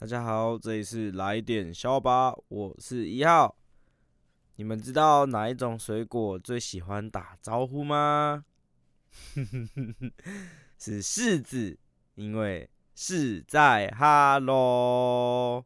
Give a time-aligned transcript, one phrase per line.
[0.00, 3.56] 大家好，这里是来点小吧，我是一号。
[4.54, 8.44] 你们知道哪一种水果最喜欢打招呼吗？
[10.78, 11.76] 是柿子，
[12.14, 15.64] 因为是在哈喽。